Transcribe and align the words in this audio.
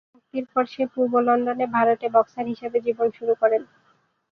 মুক্তির 0.11 0.45
পর 0.53 0.63
সে 0.73 0.83
পূর্ব 0.93 1.13
লন্ডনে 1.27 1.65
ভাড়াটে 1.75 2.07
বক্সার 2.15 2.45
হিসেবে 2.51 2.77
জীবন 2.85 3.07
শুরু 3.17 3.33
করেন। 3.41 3.61